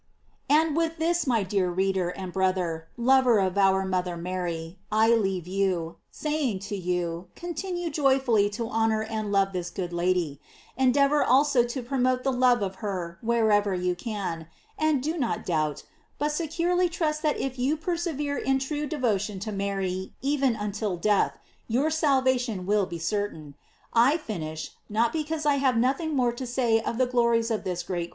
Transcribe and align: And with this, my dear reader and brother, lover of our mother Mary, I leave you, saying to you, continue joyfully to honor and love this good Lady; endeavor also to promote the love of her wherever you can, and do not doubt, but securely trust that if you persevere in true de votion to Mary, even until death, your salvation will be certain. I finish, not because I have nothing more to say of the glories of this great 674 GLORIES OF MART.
And 0.49 0.75
with 0.75 0.97
this, 0.97 1.27
my 1.27 1.43
dear 1.43 1.69
reader 1.69 2.09
and 2.09 2.33
brother, 2.33 2.87
lover 2.97 3.37
of 3.37 3.55
our 3.55 3.85
mother 3.85 4.17
Mary, 4.17 4.79
I 4.91 5.09
leave 5.13 5.45
you, 5.45 5.97
saying 6.09 6.57
to 6.73 6.75
you, 6.75 7.27
continue 7.35 7.91
joyfully 7.91 8.49
to 8.49 8.67
honor 8.67 9.03
and 9.03 9.31
love 9.31 9.53
this 9.53 9.69
good 9.69 9.93
Lady; 9.93 10.41
endeavor 10.75 11.23
also 11.23 11.63
to 11.65 11.83
promote 11.83 12.23
the 12.23 12.31
love 12.33 12.63
of 12.63 12.77
her 12.77 13.19
wherever 13.21 13.75
you 13.75 13.93
can, 13.93 14.47
and 14.75 15.03
do 15.03 15.19
not 15.19 15.45
doubt, 15.45 15.83
but 16.17 16.31
securely 16.31 16.89
trust 16.89 17.21
that 17.21 17.37
if 17.37 17.59
you 17.59 17.77
persevere 17.77 18.39
in 18.39 18.57
true 18.57 18.87
de 18.87 18.97
votion 18.97 19.39
to 19.41 19.51
Mary, 19.51 20.13
even 20.19 20.55
until 20.55 20.97
death, 20.97 21.37
your 21.67 21.91
salvation 21.91 22.65
will 22.65 22.87
be 22.87 22.97
certain. 22.97 23.53
I 23.93 24.17
finish, 24.17 24.71
not 24.89 25.13
because 25.13 25.45
I 25.45 25.57
have 25.57 25.77
nothing 25.77 26.15
more 26.15 26.31
to 26.31 26.47
say 26.47 26.79
of 26.81 26.97
the 26.97 27.05
glories 27.05 27.51
of 27.51 27.63
this 27.63 27.63
great 27.63 27.69
674 27.69 27.93
GLORIES 27.93 27.99
OF 27.99 27.99
MART. 27.99 28.09